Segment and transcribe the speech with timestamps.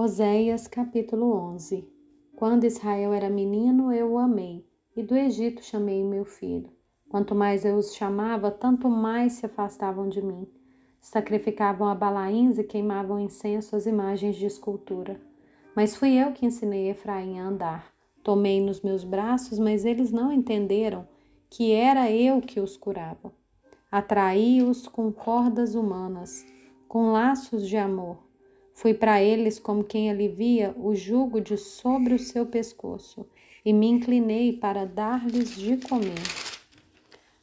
[0.00, 1.84] Oséias capítulo 11
[2.36, 4.64] Quando Israel era menino, eu o amei,
[4.96, 6.70] e do Egito chamei meu filho.
[7.08, 10.46] Quanto mais eu os chamava, tanto mais se afastavam de mim.
[11.00, 15.20] Sacrificavam a balaíns e queimavam incenso às imagens de escultura.
[15.74, 17.92] Mas fui eu que ensinei Efraim a andar.
[18.22, 21.08] Tomei nos meus braços, mas eles não entenderam
[21.50, 23.32] que era eu que os curava.
[23.90, 26.46] Atraí-os com cordas humanas,
[26.86, 28.27] com laços de amor
[28.78, 33.26] Fui para eles como quem alivia o jugo de sobre o seu pescoço
[33.64, 36.22] e me inclinei para dar-lhes de comer.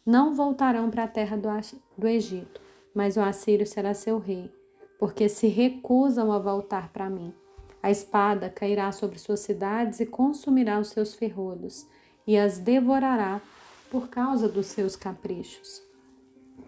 [0.06, 1.50] Não voltarão para a terra do,
[1.98, 2.62] do Egito,
[2.94, 4.50] mas o Assírio será seu rei,
[4.98, 7.34] porque se recusam a voltar para mim.
[7.84, 11.86] A espada cairá sobre suas cidades e consumirá os seus ferrolhos,
[12.26, 13.42] e as devorará
[13.92, 15.84] por causa dos seus caprichos.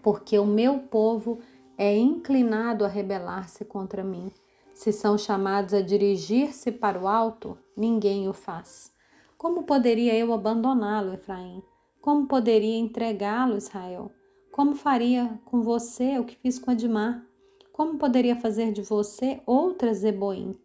[0.02, 1.38] Porque o meu povo
[1.78, 4.30] é inclinado a rebelar-se contra mim
[4.78, 8.92] se são chamados a dirigir-se para o alto, ninguém o faz.
[9.36, 11.64] Como poderia eu abandoná-lo, Efraim?
[12.00, 14.12] Como poderia entregá-lo, Israel?
[14.52, 17.26] Como faria com você o que fiz com Admar?
[17.72, 20.56] Como poderia fazer de você outra Zeboim?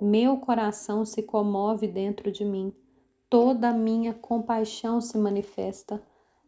[0.00, 2.72] Meu coração se comove dentro de mim.
[3.28, 6.00] Toda a minha compaixão se manifesta.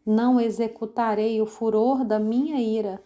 [0.05, 3.03] Não executarei o furor da minha ira.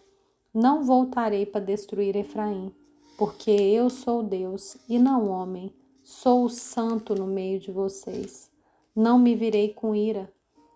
[0.54, 2.72] Não voltarei para destruir Efraim
[3.16, 8.50] porque eu sou Deus e não homem, sou o santo no meio de vocês.
[8.94, 10.32] Não me virei com ira.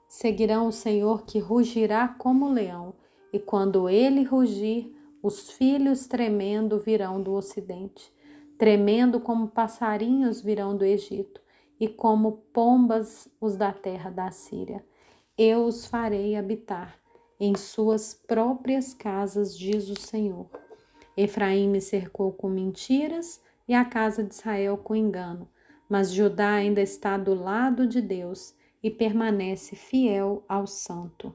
[0.09, 2.95] Seguirão o Senhor que rugirá como leão,
[3.33, 8.13] e quando ele rugir, os filhos tremendo virão do ocidente,
[8.57, 11.41] tremendo como passarinhos virão do Egito,
[11.79, 14.85] e como pombas os da terra da Síria.
[15.37, 16.99] Eu os farei habitar
[17.39, 20.49] em suas próprias casas, diz o Senhor.
[21.21, 25.49] Efraim me cercou com mentiras e a casa de Israel com engano,
[25.89, 31.35] mas Judá ainda está do lado de Deus e permanece fiel ao Santo.